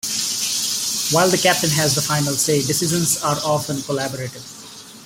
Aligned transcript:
While 1.11 1.29
the 1.29 1.37
captain 1.37 1.69
has 1.69 1.93
the 1.93 2.01
final 2.01 2.33
say, 2.33 2.63
decisions 2.65 3.21
are 3.21 3.37
often 3.45 3.77
collaborative. 3.83 4.41